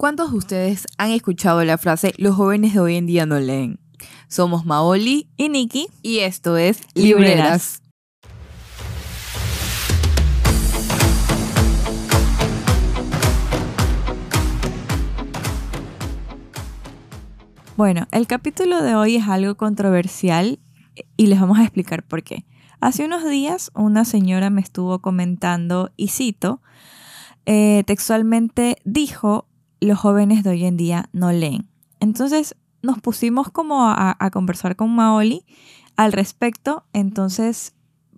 [0.00, 3.78] ¿Cuántos de ustedes han escuchado la frase los jóvenes de hoy en día no leen?
[4.28, 7.82] Somos Maoli y Nikki y esto es Libreras.
[17.76, 20.60] Bueno, el capítulo de hoy es algo controversial
[21.18, 22.46] y les vamos a explicar por qué.
[22.80, 26.62] Hace unos días una señora me estuvo comentando, y cito,
[27.44, 29.49] eh, textualmente dijo,
[29.80, 31.68] los jóvenes de hoy en día no leen.
[32.00, 35.44] Entonces nos pusimos como a, conversar con Maoli
[35.96, 36.84] al respecto.
[36.92, 37.74] Entonces,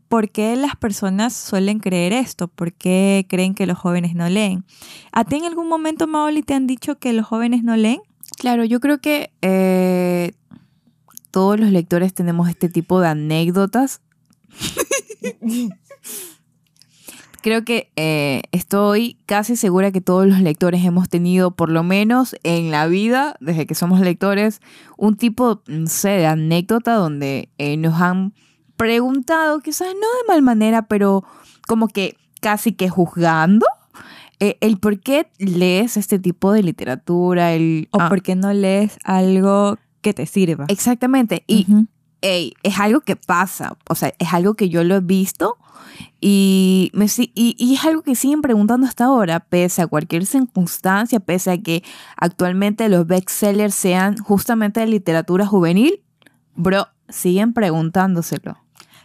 [0.09, 2.48] ¿por qué las personas suelen creer esto?
[2.48, 4.65] ¿Por qué creen que los jóvenes no leen?
[5.12, 8.01] ¿A ti en algún momento, Maoli, te han dicho que los jóvenes no leen?
[8.38, 10.33] Claro, yo creo que eh,
[11.30, 14.01] todos los lectores tenemos este tipo de anécdotas.
[17.42, 22.37] creo que eh, estoy casi segura que todos los lectores hemos tenido, por lo menos
[22.42, 24.60] en la vida, desde que somos lectores,
[24.96, 28.32] un tipo, no sé, de anécdota donde eh, nos han
[28.76, 31.24] preguntado, quizás no de mal manera, pero
[31.66, 33.66] como que casi que juzgando.
[34.40, 38.52] Eh, el por qué lees este tipo de literatura, el, o ah, por qué no
[38.52, 40.65] lees algo que te sirva.
[40.68, 41.45] Exactamente.
[41.46, 41.66] Y
[42.23, 45.59] es algo que pasa, o sea, es algo que yo lo he visto
[46.20, 46.92] y,
[47.59, 51.82] es algo que siguen preguntando hasta ahora, pese a cualquier circunstancia, pese a que
[52.16, 56.02] actualmente los bestsellers sean justamente de literatura juvenil,
[56.54, 58.56] bro, siguen preguntándoselo.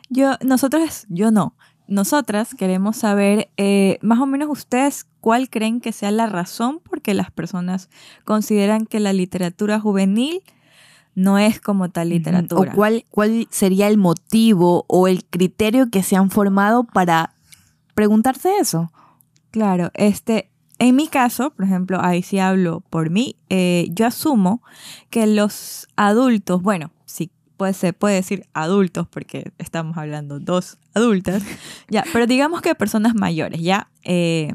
[0.10, 1.56] Yo, nosotros, yo no.
[1.88, 7.02] Nosotras queremos saber, eh, más o menos ustedes, cuál creen que sea la razón por
[7.02, 7.90] qué las personas
[8.26, 10.44] consideran que la literatura juvenil
[11.18, 12.72] no es como tal literatura.
[12.72, 17.34] ¿O cuál, cuál sería el motivo o el criterio que se han formado para
[17.96, 18.92] preguntarse eso?
[19.50, 24.62] Claro, este, en mi caso, por ejemplo, ahí sí hablo por mí, eh, yo asumo
[25.10, 31.42] que los adultos, bueno, sí, puede ser, puede decir adultos porque estamos hablando dos adultas,
[31.90, 34.54] ya, pero digamos que personas mayores, ya, eh,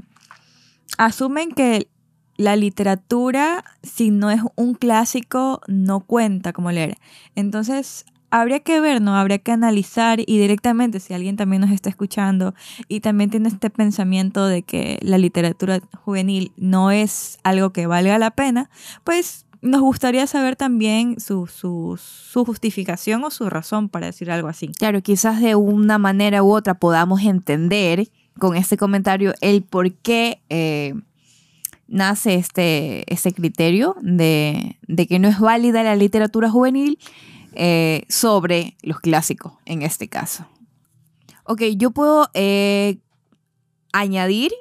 [0.96, 1.88] asumen que
[2.36, 6.98] la literatura, si no es un clásico, no cuenta como leer.
[7.34, 9.14] Entonces, habría que ver, ¿no?
[9.16, 12.54] Habría que analizar y directamente, si alguien también nos está escuchando
[12.88, 18.18] y también tiene este pensamiento de que la literatura juvenil no es algo que valga
[18.18, 18.70] la pena,
[19.04, 24.48] pues nos gustaría saber también su, su, su, justificación o su razón para decir algo
[24.48, 24.68] así.
[24.68, 30.42] Claro, quizás de una manera u otra podamos entender con este comentario el por qué
[30.48, 30.94] eh,
[31.92, 36.98] nace este, este criterio de, que no es válida la literatura juvenil
[37.52, 40.46] eh, sobre los clásicos en este caso.
[41.44, 42.96] Ok, yo puedo eh,
[43.92, 44.52] añadir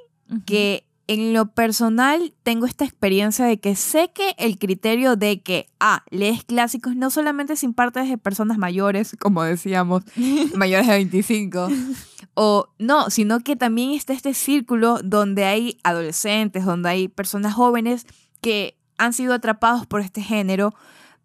[0.45, 5.67] que en lo personal tengo esta experiencia de que sé que el criterio de que,
[5.81, 10.03] ah, lees clásicos no solamente sin partes de personas mayores, como decíamos,
[10.55, 11.67] mayores de 25,
[12.33, 18.05] o no, sino que también está este círculo donde hay adolescentes, donde hay personas jóvenes
[18.39, 20.73] que han sido atrapados por este género,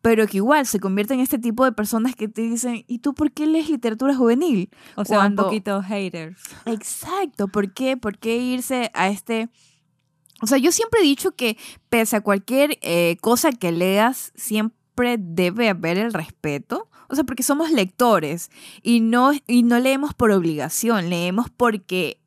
[0.03, 3.15] pero que igual se convierten en este tipo de personas que te dicen, ¿y tú
[3.15, 4.69] por qué lees literatura juvenil?
[4.97, 6.41] O sea, un poquito haters.
[6.65, 7.97] Exacto, ¿por qué?
[7.97, 9.49] ¿Por qué irse a este
[10.43, 11.57] o sea, yo siempre he dicho que
[11.89, 16.89] pese a cualquier eh, cosa que leas, siempre debe haber el respeto.
[17.09, 18.51] O sea, porque somos lectores
[18.83, 22.19] y no, y no leemos por obligación, leemos porque...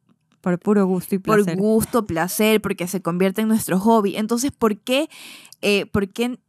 [0.42, 1.46] Por puro gusto y placer.
[1.46, 4.16] Por gusto, placer, porque se convierte en nuestro hobby.
[4.16, 5.10] Entonces, ¿por qué,
[5.62, 6.40] eh, por qué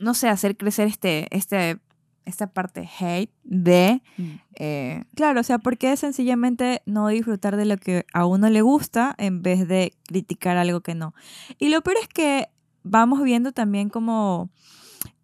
[0.00, 1.78] no sé, hacer crecer este, este
[2.24, 4.02] esta parte hate de...
[4.16, 4.30] Mm.
[4.54, 8.62] Eh, claro, o sea, ¿por qué sencillamente no disfrutar de lo que a uno le
[8.62, 11.14] gusta en vez de criticar algo que no?
[11.58, 12.48] Y lo peor es que
[12.82, 14.50] vamos viendo también como...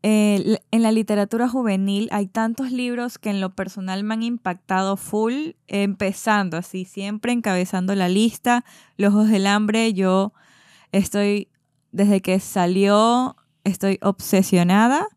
[0.08, 4.96] Eh, en la literatura juvenil hay tantos libros que en lo personal me han impactado
[4.96, 8.64] full, empezando así, siempre encabezando la lista.
[8.96, 10.32] Los Ojos del Hambre, yo
[10.92, 11.48] estoy,
[11.90, 13.34] desde que salió,
[13.64, 15.08] estoy obsesionada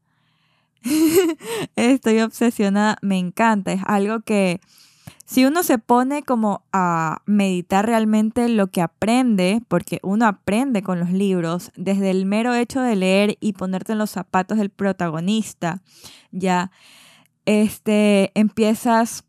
[1.75, 4.61] Estoy obsesionada, me encanta, es algo que
[5.25, 10.99] si uno se pone como a meditar realmente lo que aprende, porque uno aprende con
[10.99, 15.81] los libros, desde el mero hecho de leer y ponerte en los zapatos del protagonista,
[16.31, 16.71] ya
[17.45, 19.23] este empiezas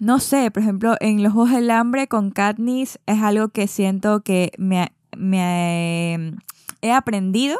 [0.00, 4.22] no sé, por ejemplo, en Los Ojos del Hambre con Katniss es algo que siento
[4.22, 6.34] que me, me
[6.82, 7.58] he aprendido,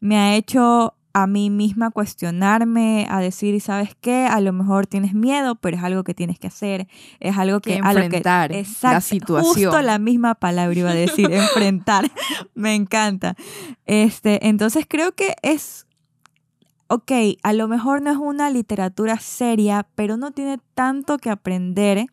[0.00, 4.26] me ha hecho a mí misma cuestionarme, a decir, ¿sabes qué?
[4.26, 6.88] A lo mejor tienes miedo, pero es algo que tienes que hacer,
[7.20, 7.74] es algo que...
[7.74, 9.54] Que a lo enfrentar la exacto, situación.
[9.72, 12.10] Justo la misma palabra iba a decir, enfrentar.
[12.54, 13.34] Me encanta.
[13.86, 15.86] Este, entonces creo que es...
[16.90, 17.12] Ok,
[17.42, 22.06] a lo mejor no es una literatura seria, pero uno tiene tanto que aprender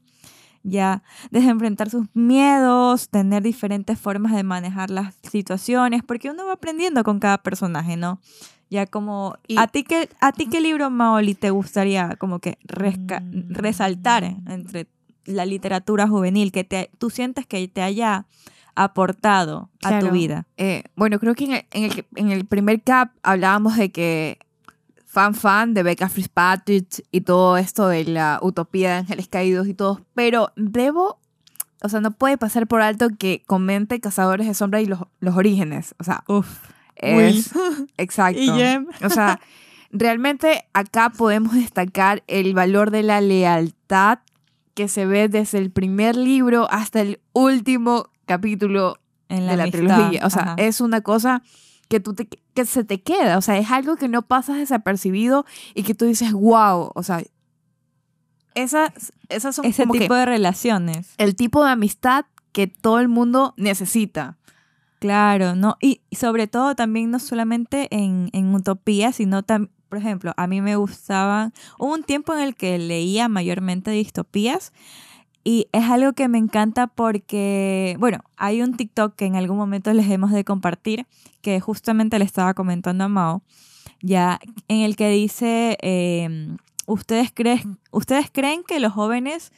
[0.65, 6.53] ya desde enfrentar sus miedos, tener diferentes formas de manejar las situaciones, porque uno va
[6.53, 8.19] aprendiendo con cada personaje, ¿no?
[8.69, 12.57] Ya como, Y- ¿a ti qué, a ti qué libro, Maoli, te gustaría como que
[12.67, 13.53] resca- Mm.
[13.53, 14.88] resaltar entre
[15.25, 18.25] la literatura juvenil que te, tú sientes que te haya
[18.75, 20.45] aportado a tu vida?
[20.57, 24.39] Eh, bueno, creo que en el, en, el, en el primer cap hablábamos de que
[25.06, 29.73] fan fan de Becca Fitzpatrick y todo esto de la utopía de ángeles caídos y
[29.73, 31.19] todo, pero debo,
[31.81, 35.35] o sea, no puede pasar por alto que comente Cazadores de Sombra y los, los
[35.38, 36.59] orígenes, o sea, Uf.
[36.95, 37.51] Es
[37.97, 38.39] exacto.
[38.39, 38.88] Y Jem.
[39.03, 39.39] O sea,
[39.92, 44.19] realmente acá podemos destacar el valor de la lealtad
[44.74, 48.97] que se ve desde el primer libro hasta el último capítulo
[49.30, 50.25] En la, de la amistad, trilogía.
[50.25, 50.56] O sea, ajá.
[50.57, 51.44] es una cosa
[51.88, 53.38] que, tú te- que se te queda.
[53.38, 56.92] O sea, es algo que no pasas desapercibido y que tú dices, wow.
[56.94, 57.21] O sea,
[58.53, 58.92] esas,
[59.30, 61.13] esas son ese como tipo que de relaciones.
[61.18, 64.38] el tipo de amistad que todo el mundo necesita.
[65.06, 70.34] Claro, no, y sobre todo también no solamente en, en utopía, sino también, por ejemplo,
[70.36, 74.74] a mí me gustaban, hubo un tiempo en el que leía mayormente distopías
[75.44, 79.94] y es algo que me encanta porque, bueno, hay un TikTok que en algún momento
[79.94, 81.06] les hemos de compartir,
[81.42, 83.44] que justamente le estaba comentando a Mao,
[84.02, 89.51] ya en el que dice, eh, ¿ustedes, creen, ¿ustedes creen que los jóvenes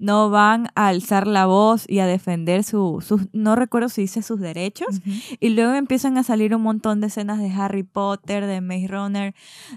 [0.00, 4.22] no van a alzar la voz y a defender su- sus, no recuerdo si dice
[4.22, 4.88] sus derechos?
[5.38, 9.34] Y luego empiezan a salir un montón de escenas de Harry Potter, de Maze Runner,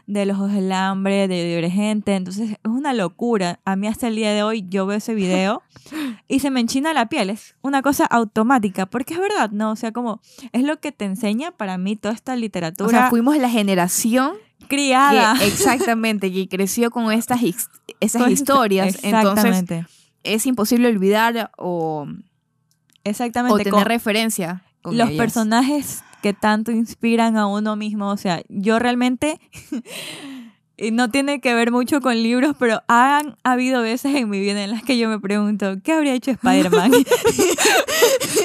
[0.08, 2.16] de Los Ojos del Hambre, de Divergente.
[2.16, 3.60] Entonces es una locura.
[3.64, 5.62] A mí hasta el día de hoy yo veo ese video
[6.28, 7.30] y se me enchina la piel.
[7.30, 9.72] Es una cosa automática, porque es verdad, ¿no?
[9.72, 10.20] O sea, como
[10.52, 14.34] es lo que te enseña para mí toda esta literatura O sea, fuimos la generación
[14.68, 15.36] criada.
[15.38, 17.42] que exactamente, que creció con estas,
[18.00, 19.00] esas historias.
[19.04, 19.86] Entonces, Exactamente.
[20.24, 22.08] es imposible olvidar o, o
[23.04, 23.58] Exactamente.
[23.64, 25.18] tener con- referencia con los ellas.
[25.18, 28.10] personajes que tanto inspiran a uno mismo.
[28.10, 29.40] O sea, yo realmente,
[30.78, 34.64] y no tiene que ver mucho con libros, pero han habido veces en mi vida
[34.64, 36.92] en las que yo me pregunto, ¿qué habría hecho Spider-Man?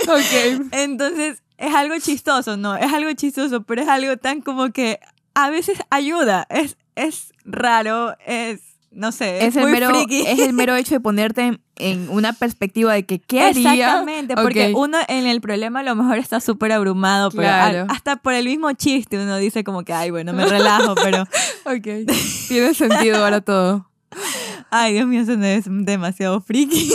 [0.08, 0.68] Ok.
[0.72, 2.76] Entonces, es algo chistoso, ¿no?
[2.76, 4.98] Es algo chistoso, pero es algo tan como que
[5.34, 6.46] a veces ayuda.
[6.50, 10.22] Es, es raro, es, no sé, es, Es el, muy mero, friki.
[10.26, 13.72] es el mero hecho de ponerte en, en una perspectiva de que qué haría.
[13.72, 17.86] Exactamente, porque uno en el problema a lo mejor está súper abrumado, pero Claro.
[17.88, 21.22] hasta por el mismo chiste uno dice como que, ay, bueno, me relajo, pero,
[21.64, 22.06] Ok.
[22.48, 23.88] Tiene sentido ahora todo.
[24.70, 26.92] ay, Dios mío, eso no es demasiado friki.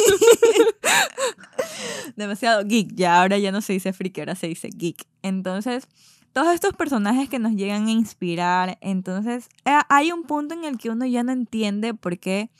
[2.16, 5.06] demasiado geek, ya ahora ya no se dice friki, ahora se dice geek.
[5.22, 5.88] Entonces,
[6.38, 10.78] todos estos personajes que nos llegan a inspirar, entonces eh, hay un punto en el
[10.78, 12.52] que uno ya no entiende por qué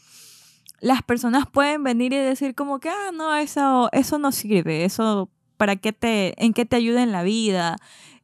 [0.80, 5.30] las personas pueden venir y decir como que, ah, no, eso, eso no sirve, eso,
[5.58, 7.76] ¿para qué te, en qué te ayuda en la vida?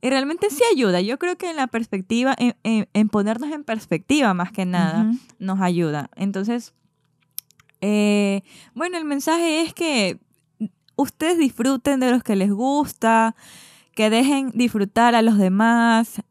[0.02, 3.64] Y realmente sí ayuda, yo creo que en la perspectiva, en, en- en ponernos en
[3.64, 6.10] perspectiva más que nada, nos ayuda.
[6.16, 6.74] Entonces,
[7.82, 8.42] eh,
[8.74, 10.18] bueno, el mensaje es que
[10.96, 13.36] ustedes disfruten de los que les gusta,
[13.96, 16.22] que dejen disfrutar a los demás.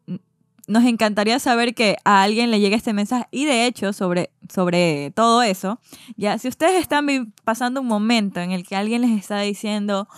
[0.66, 3.26] Nos encantaría saber que a alguien le llegue este mensaje.
[3.30, 5.80] Y de hecho, sobre, sobre todo eso,
[6.16, 10.08] ya si ustedes están pasando un momento en el que alguien les está diciendo,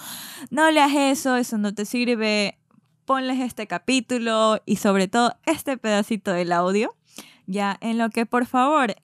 [0.50, 2.58] no leas eso, eso no te sirve,
[3.04, 6.94] ponles este capítulo y sobre todo este pedacito del audio,
[7.46, 8.94] ya en lo que por favor,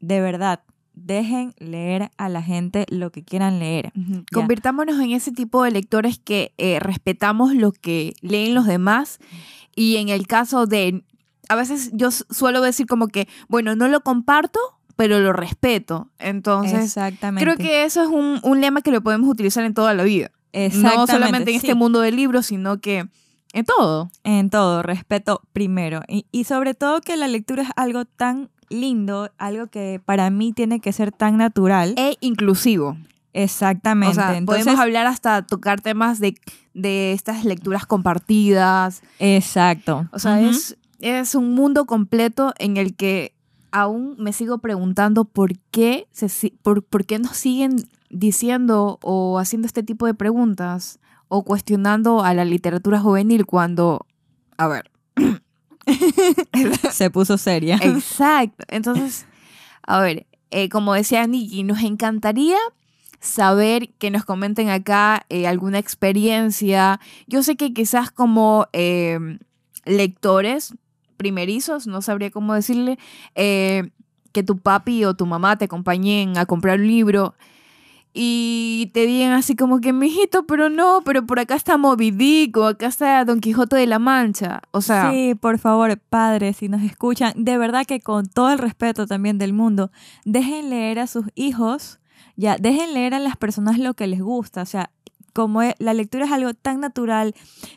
[0.00, 0.62] de verdad,
[1.04, 3.92] dejen leer a la gente lo que quieran leer.
[3.96, 4.12] Ujú.
[4.14, 4.22] Ya.
[4.32, 9.18] Convirtámonos en ese tipo de lectores que eh, respetamos lo que leen los demás
[9.74, 11.04] y en el caso de,
[11.48, 14.58] a veces yo su- suelo decir como que, bueno, no lo comparto,
[14.96, 16.10] pero lo respeto.
[16.18, 17.44] Entonces, Exactamente.
[17.44, 20.30] creo que eso es un, un lema que lo podemos utilizar en toda la vida.
[20.74, 21.66] No solamente en sí.
[21.66, 23.06] este mundo del libro, sino que
[23.52, 24.10] en todo.
[24.24, 26.02] En todo, respeto primero.
[26.08, 30.52] Y, y sobre todo que la lectura es algo tan lindo, algo que para mí
[30.52, 31.94] tiene que ser tan natural.
[31.96, 32.96] E inclusivo.
[33.32, 34.12] Exactamente.
[34.12, 36.34] O sea, Entonces, podemos hablar hasta tocar temas de,
[36.74, 39.02] de estas lecturas compartidas.
[39.18, 40.08] Exacto.
[40.12, 43.32] O sea, es, es un mundo completo en el que
[43.70, 47.76] aún me sigo preguntando por qué, se, por, por qué nos siguen
[48.10, 50.98] diciendo o haciendo este tipo de preguntas
[51.28, 54.06] o cuestionando a la literatura juvenil cuando,
[54.56, 54.90] a ver,
[56.92, 57.76] Se puso seria.
[57.82, 58.64] Exacto.
[58.68, 59.26] Entonces,
[59.82, 62.58] a ver, eh, como decía Nikki, nos encantaría
[63.20, 67.00] saber que nos comenten acá eh, alguna experiencia.
[67.26, 69.18] Yo sé que quizás como eh,
[69.84, 70.74] lectores
[71.16, 72.98] primerizos, no sabría cómo decirle,
[73.34, 73.90] eh,
[74.32, 77.34] que tu papi o tu mamá te acompañen a comprar un libro
[78.20, 82.56] y te digan así como que, mijito, pero no, pero por acá está Moby Dick
[82.56, 84.60] o acá está Don Quijote de la Mancha.
[84.72, 88.58] O sea, Sí, por favor, padres, si nos escuchan, de verdad que con todo el
[88.58, 89.92] respeto también del mundo,
[90.24, 92.00] dejen leer a sus hijos,
[92.34, 94.90] ya, dejen leer a las personas lo que les gusta, o sea,
[95.38, 97.32] como es- la lectura es algo tan natural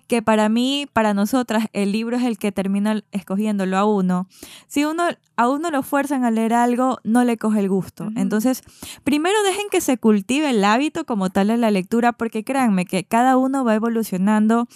[0.08, 4.28] que para mí, para nosotras, el libro es el que termina escogiéndolo a uno.
[4.68, 5.04] Si uno
[5.38, 8.10] a uno lo fuerzan a leer algo, no le coge el gusto.
[8.16, 8.64] Entonces,
[9.04, 13.04] primero dejen que se cultive el hábito como tal de la lectura, porque créanme que
[13.04, 14.68] cada uno va evolucionando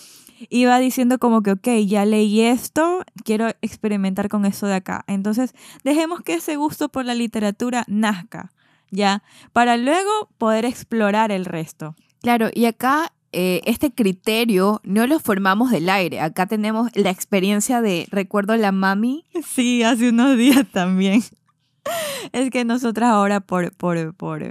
[0.47, 5.05] y va diciendo como que, ok, ya leí esto, quiero experimentar con esto de acá.
[5.07, 8.51] Entonces, dejemos que ese gusto por la literatura nazca,
[8.91, 9.23] ¿ya?
[9.53, 11.95] Para luego poder explorar el resto.
[12.21, 16.21] Claro, y acá eh, este criterio no lo formamos del aire.
[16.21, 21.21] Acá tenemos la experiencia de, recuerdo la mami, Sí, hace unos días también.
[22.31, 24.41] Es que nosotras ahora por, por, por,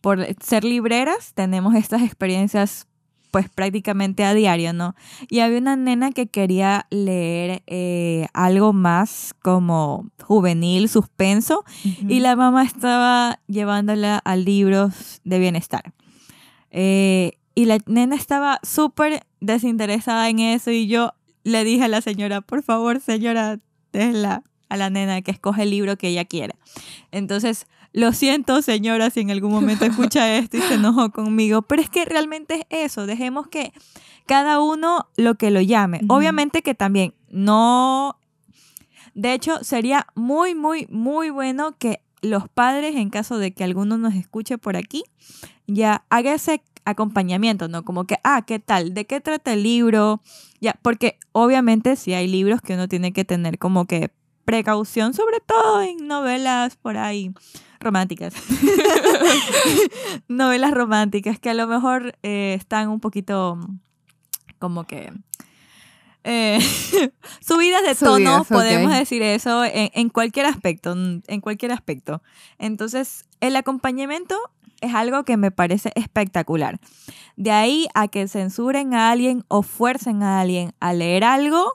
[0.00, 2.86] por ser libreras tenemos estas experiencias
[3.34, 4.94] pues prácticamente a diario, ¿no?
[5.28, 12.36] Y había una nena que quería leer eh, algo más como juvenil, suspenso, y la
[12.36, 15.92] mamá estaba llevándola a libros de bienestar.
[16.76, 21.12] Eh, y la nena estaba súper desinteresada en eso y yo
[21.44, 23.60] le dije a la señora, por favor, señora,
[23.92, 26.56] déjela a la nena que escoge el libro que ella quiera.
[27.12, 31.80] Entonces, lo siento, señora, si en algún momento escucha esto y se enojó conmigo, pero
[31.80, 33.72] es que realmente es eso, dejemos que
[34.26, 36.00] cada uno lo que lo llame.
[36.08, 38.18] Obviamente que también no...
[39.14, 43.96] De hecho, sería muy, muy, muy bueno que los padres, en caso de que alguno
[43.96, 45.04] nos escuche por aquí,
[45.66, 47.84] ya haga ese acompañamiento, ¿no?
[47.84, 48.94] Como que, ah, ¿qué tal?
[48.94, 50.20] ¿De qué trata el libro?
[50.60, 54.10] Ya, porque obviamente si hay libros que uno tiene que tener como que
[54.44, 57.32] precaución, sobre todo en novelas por ahí
[57.80, 58.34] románticas.
[60.28, 63.58] novelas románticas que a lo mejor eh, están un poquito
[64.58, 65.12] como que
[66.24, 66.58] eh,
[67.46, 72.22] subidas de tono, Subidas, podemos decir eso en, en cualquier aspecto, en cualquier aspecto.
[72.58, 74.36] Entonces, el acompañamiento
[74.84, 76.78] es algo que me parece espectacular.
[77.36, 81.72] De ahí a que censuren a alguien o fuercen a alguien a leer algo,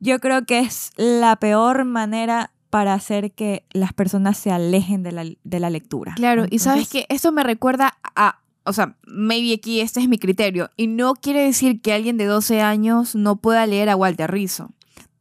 [0.00, 5.12] yo creo que es la peor manera para hacer que las personas se alejen de
[5.12, 6.14] la, de la lectura.
[6.14, 10.18] Claro, y sabes que esto me recuerda a, o sea, maybe aquí este es mi
[10.18, 14.30] criterio, y no quiere decir que alguien de 12 años no pueda leer a Walter
[14.30, 14.70] Rizzo.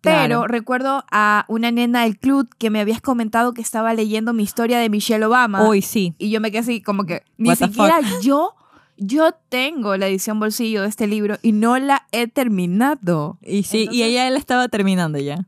[0.01, 0.48] Pero Claro.
[0.48, 4.79] recuerdo a una nena del club que me habías comentado que estaba leyendo mi historia
[4.79, 5.63] de Michelle Obama.
[5.68, 6.13] Hoy sí.
[6.18, 8.56] Y yo me quedé así como que ni What siquiera yo,
[8.98, 13.38] yo tengo la edición bolsillo de este libro y no la he terminado.
[13.41, 15.46] Y sí, y ella la estaba terminando ya.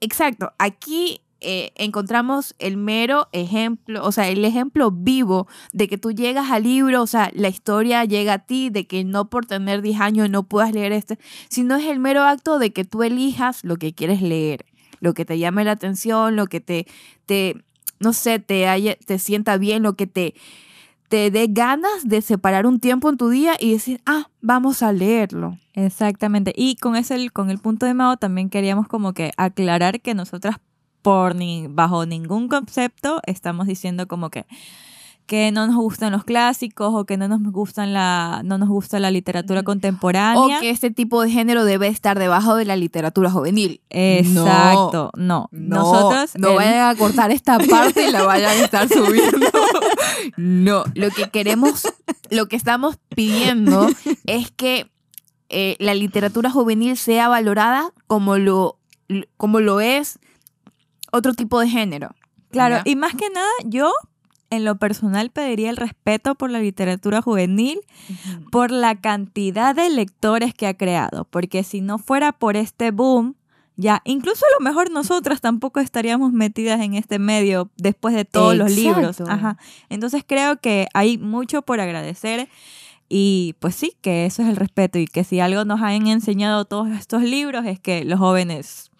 [0.00, 6.12] Exacto, aquí eh, encontramos el mero ejemplo, o sea, el ejemplo vivo de que tú
[6.12, 9.82] llegas al libro, o sea, la historia llega a ti, de que no por tener
[9.82, 11.18] 10 años no puedas leer este,
[11.48, 14.64] sino es el mero acto de que tú elijas lo que quieres leer,
[15.00, 16.86] lo que te llame la atención, lo que te,
[17.26, 17.56] te
[18.00, 20.34] no sé, te, haya- te sienta bien, lo que te,
[21.08, 24.92] te dé ganas de separar un tiempo en tu día y decir, ah, vamos a
[24.92, 25.58] leerlo.
[25.74, 26.52] Exactamente.
[26.56, 30.56] Y con ese, con el punto de Mao también queríamos como que aclarar que nosotras
[31.02, 34.46] por ni, bajo ningún concepto estamos diciendo como que
[35.26, 38.98] que no nos gustan los clásicos o que no nos gustan la no nos gusta
[38.98, 40.56] la literatura contemporánea.
[40.56, 43.82] O que este tipo de género debe estar debajo de la literatura juvenil.
[43.90, 45.50] Exacto, no.
[45.52, 49.46] No, Nosotros no el- vayan a cortar esta parte y la vayan a estar subiendo.
[50.36, 51.86] No, lo que queremos,
[52.30, 53.86] lo que estamos pidiendo
[54.26, 54.90] es que
[55.48, 58.78] eh, la literatura juvenil sea valorada como lo,
[59.36, 60.18] como lo es
[61.12, 62.14] otro tipo de género.
[62.50, 63.92] Claro, y más que nada, yo
[64.50, 67.80] en lo personal pediría el respeto por la literatura juvenil,
[68.50, 73.36] por la cantidad de lectores que ha creado, porque si no fuera por este boom,
[73.76, 78.56] ya incluso a lo mejor nosotras tampoco estaríamos metidas en este medio después de todos
[78.56, 79.20] los libros.
[79.20, 79.32] Exacto.
[79.32, 79.58] Ajá.
[79.88, 82.48] Entonces creo que hay mucho por agradecer
[83.08, 86.64] y pues sí, que eso es el respeto y que si algo nos han enseñado
[86.64, 88.90] todos estos libros es que los jóvenes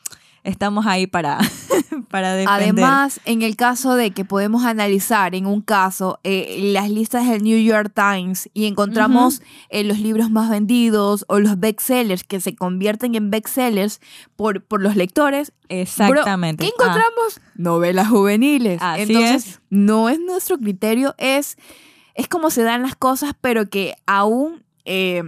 [0.44, 1.38] estamos ahí para,
[2.11, 2.62] para defender.
[2.62, 7.42] Además, en el caso de que podemos analizar en un caso eh, las listas del
[7.42, 12.54] New York Times y encontramos eh, los libros más vendidos o los bestsellers que se
[12.54, 14.00] convierten en bestsellers
[14.37, 16.64] por, por los lectores, Exactamente.
[16.64, 17.40] ¿qué encontramos?
[17.54, 18.78] Novelas juveniles.
[18.80, 19.61] Así Entonces, es.
[19.71, 21.57] no es nuestro criterio, es,
[22.14, 25.23] es como se dan las cosas, pero que aún eh,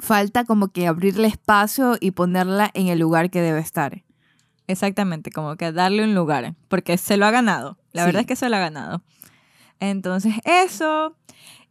[0.00, 4.02] falta como que abrirle espacio y ponerla en el lugar que debe estar.
[4.68, 7.78] Exactamente, como que darle un lugar, porque se lo ha ganado.
[7.92, 8.06] La Sí.
[8.06, 9.02] verdad es que se lo ha ganado.
[9.80, 11.16] Entonces, eso.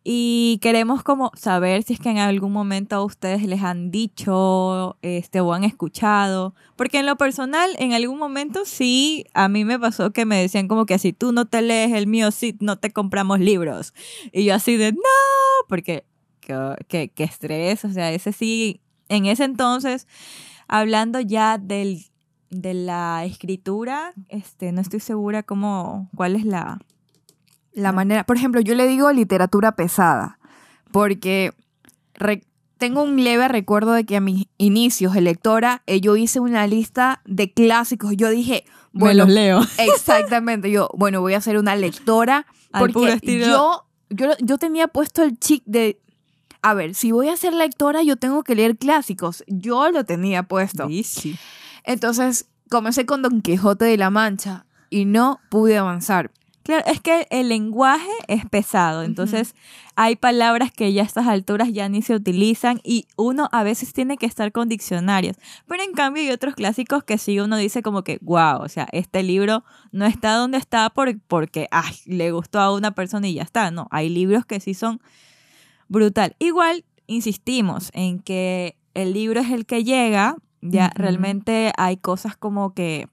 [0.10, 4.98] Y queremos como saber si es que en algún momento a ustedes les han dicho
[5.01, 6.56] este, o han escuchado.
[6.77, 10.70] Porque en lo personal, en algún momento sí, a mí me pasó que me decían
[10.70, 13.94] como que si tú no te lees el mío, sí, no te compramos libros.
[14.32, 15.00] Y yo así de, no,
[15.68, 16.06] porque
[16.88, 17.84] qué estrés.
[17.84, 20.08] O sea, ese sí, en ese entonces,
[20.70, 22.00] hablando ya del
[22.50, 26.80] de la escritura, este, no estoy segura cómo, cuál es la...
[27.74, 30.39] La manera, por ejemplo, yo le digo literatura pesada,
[30.92, 31.54] porque
[32.77, 36.66] tengo un leve recuerdo de que a mis inicios de lectora, eh, yo hice una
[36.68, 38.13] lista de clásicos.
[38.16, 39.62] Yo dije, bueno, leo.
[39.77, 44.58] exactamente, yo, bueno, voy a ser una lectora, Al porque puro estilo- yo, yo, yo
[44.58, 46.00] tenía puesto el chic de,
[46.62, 49.44] a ver, si voy a ser lectora, yo tengo que leer clásicos.
[49.48, 50.88] Yo lo tenía puesto.
[50.88, 51.38] Bici.
[51.88, 56.32] Entonces, comencé con Don Quijote de la Mancha y no pude avanzar.
[56.63, 59.56] Claro, es que el lenguaje es pesado, entonces
[59.96, 63.94] hay palabras que ya a estas alturas ya ni se utilizan y uno a veces
[63.94, 67.82] tiene que estar con diccionarios, pero en cambio hay otros clásicos que sí uno dice
[67.82, 69.63] como que, wow, o sea, este libro
[69.94, 73.72] no está donde está por, porque ay, le gustó a una persona y ya está,
[73.72, 75.00] no, hay libros que sí son
[75.88, 76.36] brutal.
[76.38, 82.73] Igual, insistimos en que el libro es el que llega, ya realmente hay cosas como
[82.73, 83.07] que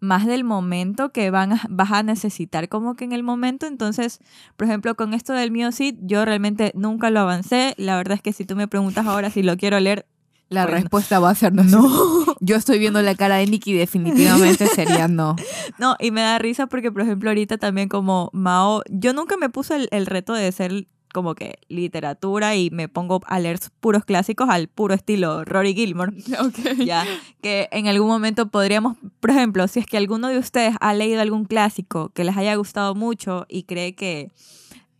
[0.00, 3.66] más del momento que van a- vas a necesitar como que en el momento.
[3.66, 4.18] Entonces,
[4.56, 7.74] por ejemplo, con esto del mío sí, yo realmente nunca lo avancé.
[7.78, 10.06] La verdad es que si tú me preguntas ahora si lo quiero leer,
[10.48, 11.64] La Pues respuesta va a ser no.
[12.40, 15.34] Yo estoy viendo la cara de Nicky, definitivamente sería no.
[15.78, 19.48] no, y me da risa porque, por ejemplo, ahorita también como Mao, yo nunca me
[19.48, 24.04] puse el, el reto de ser como que literatura y me pongo a leer puros
[24.04, 26.12] clásicos al puro estilo Rory Gilmore.
[26.84, 27.04] ya
[27.42, 31.20] que en algún momento podríamos, por ejemplo, si es que alguno de ustedes ha leído
[31.20, 34.30] algún clásico que les haya gustado mucho y cree que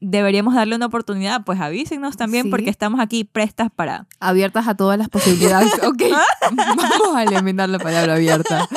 [0.05, 2.51] deberíamos darle una oportunidad, pues avísenos también Sí.
[2.51, 4.09] porque estamos aquí prestas para...
[4.19, 5.73] Abiertas a todas las posibilidades.
[5.85, 6.03] Ok,
[6.57, 8.69] vamos a eliminar la palabra abierta.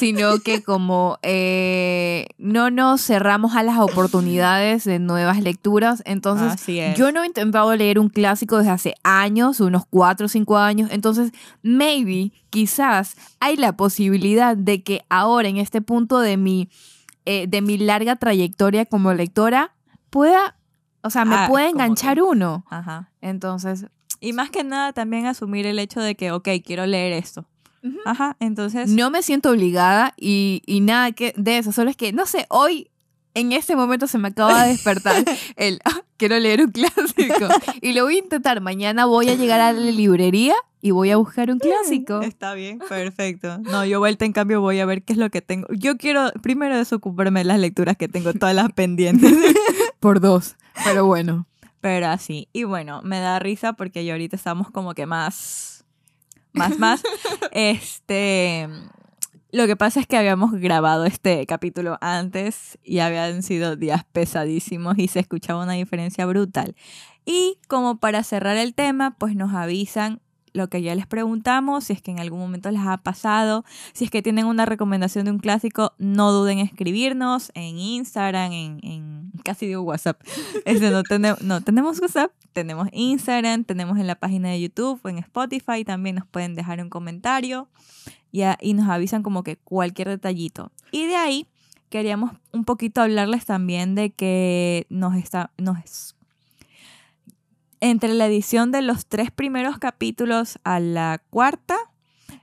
[0.00, 6.52] Sino que como eh, no nos cerramos a las oportunidades de nuevas lecturas, entonces.
[6.96, 10.90] Yo no he intentado leer un clásico desde hace años, unos 4 o 5 años,
[10.92, 11.32] entonces
[11.62, 16.68] maybe, quizás hay la posibilidad de que ahora en este punto de mi,
[17.26, 19.74] eh, de mi larga trayectoria como lectora
[20.10, 20.56] pueda,
[21.02, 22.64] o sea, me Ah, puede enganchar que- uno.
[22.70, 23.10] Ajá.
[23.20, 23.86] Entonces,
[24.22, 27.46] Y más que nada también asumir el hecho de que, ok, quiero leer esto.
[28.04, 28.90] Ajá, entonces...
[28.90, 32.46] no me siento obligada y, y nada que de eso, solo es que, no sé,
[32.48, 32.88] hoy...
[33.32, 35.24] En este momento se me acaba de despertar
[35.56, 37.46] el "Ah, quiero leer un clásico
[37.80, 38.60] y lo voy a intentar.
[38.60, 42.22] Mañana voy a llegar a la librería y voy a buscar un clásico.
[42.22, 43.58] Está bien, perfecto.
[43.58, 45.68] No, yo vuelta en cambio voy a ver qué es lo que tengo.
[45.70, 49.32] Yo quiero primero desocuparme de las lecturas que tengo todas las pendientes.
[50.00, 50.56] por dos.
[50.82, 51.46] Pero bueno.
[51.80, 52.48] Pero así.
[52.52, 55.79] Y bueno, me da risa porque yo ahorita estamos como que más.
[56.52, 57.02] Más, más.
[57.52, 58.68] este.
[59.52, 64.96] Lo que pasa es que habíamos grabado este capítulo antes y habían sido días pesadísimos
[64.96, 66.76] y se escuchaba una diferencia brutal.
[67.24, 70.20] Y como para cerrar el tema, pues nos avisan
[70.52, 74.04] lo que ya les preguntamos, si es que en algún momento les ha pasado, si
[74.04, 79.32] es que tienen una recomendación de un clásico, no duden en escribirnos en Instagram, en,
[79.44, 80.20] casi digo WhatsApp.
[80.64, 85.18] Este, no, tenemos, no tenemos WhatsApp, tenemos Instagram, tenemos en la página de YouTube en
[85.18, 87.68] Spotify, también nos pueden dejar un comentario
[88.32, 90.70] ya, y nos avisan como que cualquier detallito.
[90.92, 91.46] Y de ahí
[91.88, 95.78] queríamos un poquito hablarles también de que nos está, nos
[97.80, 101.76] entre la edición de los tres primeros capítulos a la cuarta,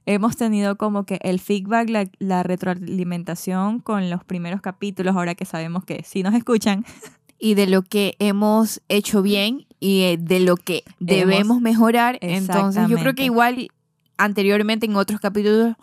[0.05, 5.45] hemos tenido como que el feedback, la, la retroalimentación con los primeros capítulos, ahora que
[5.45, 6.85] sabemos que si nos escuchan,
[7.39, 12.17] Y de lo que hemos hecho bien y eh, de lo que debemos mejorar.
[12.21, 13.69] Entonces, yo creo que igual
[14.17, 15.75] anteriormente en otros capítulos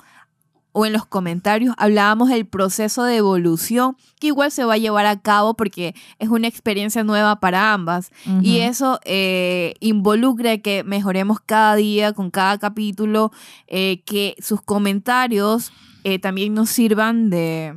[0.76, 5.06] o en los comentarios hablábamos del proceso de evolución que igual se va a llevar
[5.06, 8.10] a cabo porque es una experiencia nueva para ambas.
[8.42, 13.30] Y eso eh, involucra que mejoremos cada día con cada capítulo,
[13.68, 17.74] eh, que sus comentarios eh, también nos sirvan de...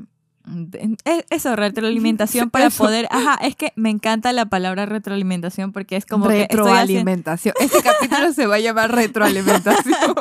[1.06, 2.84] Es- Eso, retroalimentación para Eso.
[2.84, 3.08] poder.
[3.12, 7.56] Ajá, es que me encanta la palabra retroalimentación porque es como que estoy haciendo- retroalimentación.
[7.60, 10.16] Este capítulo se va a llamar retroalimentación.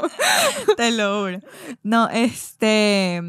[0.77, 1.41] Te lo juro.
[1.83, 3.23] No, este.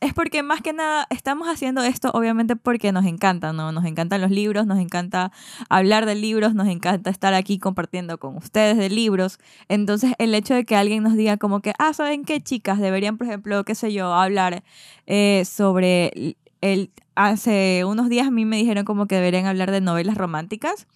[0.00, 3.72] Es porque más que nada estamos haciendo esto, obviamente, porque nos encanta, ¿no?
[3.72, 5.32] Nos encantan los libros, nos encanta
[5.68, 9.38] hablar de libros, nos encanta estar aquí compartiendo con ustedes de libros.
[9.68, 12.78] Entonces, el hecho de que alguien nos diga, como que, ah, ¿saben qué, chicas?
[12.78, 14.62] Deberían, por ejemplo, qué sé yo, hablar
[15.06, 16.90] eh, sobre el.
[17.16, 20.86] Hace unos días a mí me dijeron como que deberían hablar de novelas románticas.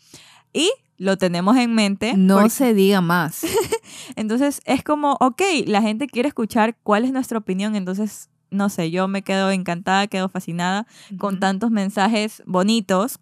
[0.53, 2.15] Y lo tenemos en mente.
[2.17, 3.45] No porque- se diga más.
[4.17, 8.91] entonces es como, ok, la gente quiere escuchar cuál es nuestra opinión, entonces, no sé,
[8.91, 10.87] yo me quedo encantada, quedo fascinada
[11.19, 13.19] con tantos mensajes bonitos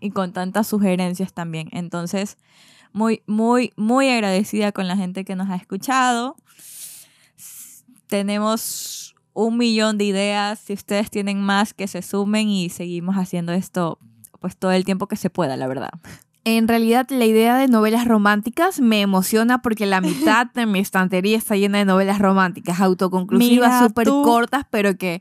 [0.00, 1.68] y con tantas sugerencias también.
[1.72, 2.38] Entonces,
[2.92, 6.36] muy, muy, muy agradecida con la gente que nos ha escuchado.
[8.06, 10.58] Tenemos un millón de ideas.
[10.58, 13.98] Si ustedes tienen más, que se sumen y seguimos haciendo esto
[14.40, 15.90] pues todo el tiempo que se pueda, la verdad.
[16.56, 21.36] En realidad, la idea de novelas románticas me emociona porque la mitad de mi estantería
[21.36, 25.20] está llena de novelas románticas, autoconclusivas, súper cortas, pero que,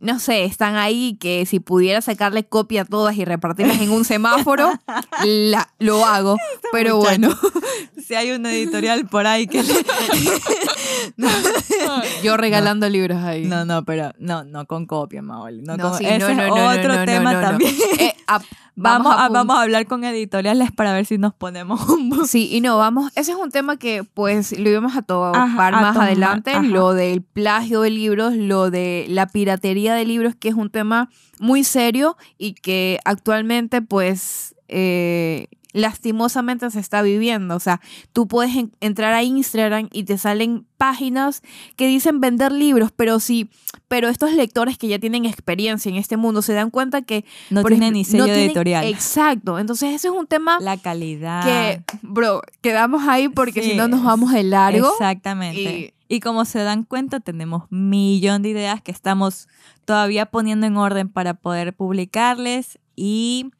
[0.00, 4.04] no sé, están ahí que si pudiera sacarle copia a todas y repartirlas en un
[4.04, 4.72] semáforo,
[5.24, 6.36] la- lo hago.
[6.72, 7.28] Pero bueno,
[8.04, 9.62] Si hay una editorial por ahí que...
[12.22, 13.44] yo regalando libros ahí.
[13.44, 15.62] No, no, pero no, no con copia, Maoli.
[15.62, 17.74] No, No, con, sí, ese es otro tema también.
[17.98, 18.40] Eh, a-
[18.78, 22.60] Vamos, a, vamos a hablar con editoriales para ver si nos ponemos un Sí, y
[22.60, 26.50] no, vamos, ese es un tema que pues lo íbamos a tocar más tomar, adelante,
[26.50, 26.60] ajá.
[26.62, 31.08] lo del plagio de libros, lo de la piratería de libros, que es un tema
[31.38, 37.54] muy serio y que actualmente pues eh, lastimosamente se está viviendo.
[37.54, 37.80] O sea,
[38.12, 41.42] tú puedes en- entrar a Instagram y te salen páginas
[41.76, 43.50] que dicen vender libros, pero sí,
[43.88, 47.62] pero estos lectores que ya tienen experiencia en este mundo se dan cuenta que No
[47.62, 48.84] por tiene ejemplo, ni sello no tienen- editorial.
[48.86, 51.44] Exacto, entonces ese es un tema La calidad.
[51.44, 54.90] que, bro, quedamos ahí porque Sí, si no nos vamos de largo.
[54.92, 55.94] Exactamente.
[56.08, 56.20] Y...
[56.20, 59.48] como se dan cuenta, tenemos millón de ideas que estamos
[59.84, 63.50] todavía poniendo en orden para poder publicarles y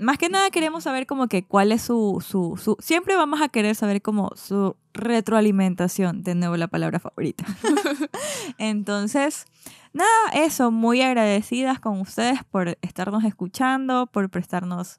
[0.00, 2.76] más que nada queremos saber como que cuál es su, su, su...
[2.80, 7.44] Siempre vamos a querer saber como su retroalimentación, de nuevo la palabra favorita.
[8.58, 9.46] Entonces,
[9.92, 14.98] nada, eso, muy agradecidas con ustedes por estarnos escuchando, por prestarnos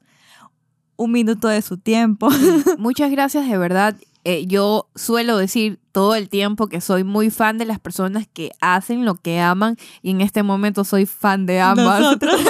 [0.96, 2.28] un minuto de su tiempo.
[2.78, 3.96] Muchas gracias, de verdad.
[4.24, 8.52] Eh, yo suelo decir todo el tiempo que soy muy fan de las personas que
[8.60, 12.00] hacen lo que aman y en este momento soy fan de ambas.
[12.00, 12.40] Nosotros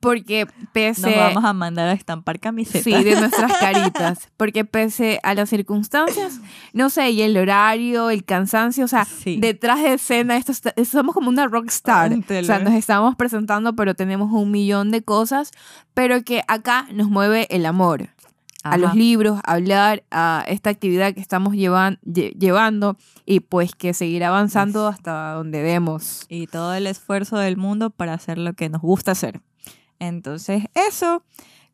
[0.00, 1.00] Porque pese...
[1.10, 2.82] nos vamos a mandar a estampar camisetas.
[2.84, 4.28] Sí, de nuestras caritas.
[4.36, 6.40] Porque pese a las circunstancias,
[6.72, 9.38] no sé, y el horario, el cansancio, o sea, Sí.
[9.40, 12.14] detrás de escena, esto está- somos como una rockstar.
[12.26, 15.50] Te O sea, nos estamos presentando, pero tenemos un millón de cosas,
[15.94, 18.10] pero que acá nos mueve el amor.
[18.62, 18.78] A Ajá.
[18.78, 23.94] los libros, a hablar, a esta actividad que estamos llevan- lle- llevando y pues que
[23.94, 26.26] seguir avanzando hasta donde demos.
[26.28, 29.40] y todo el esfuerzo del mundo para hacer lo que nos gusta hacer.
[29.98, 31.22] Entonces, eso,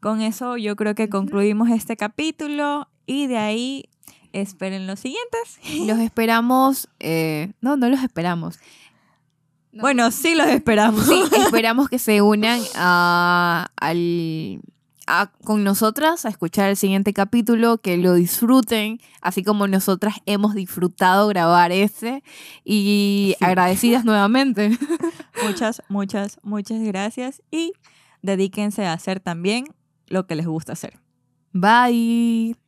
[0.01, 3.89] con eso yo creo que concluimos este capítulo y de ahí
[4.33, 5.59] esperen los siguientes.
[5.87, 8.59] Los esperamos, eh, no, no los esperamos.
[8.59, 8.63] No.
[9.83, 11.07] Bueno, sí los esperamos.
[11.07, 14.61] Sí, esperamos que se unan a, al,
[15.07, 20.55] a- con nosotras a escuchar el siguiente capítulo, que lo disfruten, así como nosotras hemos
[20.55, 22.23] disfrutado grabar este
[22.67, 23.45] y Sí.
[23.47, 24.79] agradecidas nuevamente.
[25.43, 27.73] Muchas, muchas, muchas gracias y
[28.23, 29.65] dedíquense a hacer también
[30.07, 30.99] lo que les gusta hacer.
[31.53, 32.62] Bye.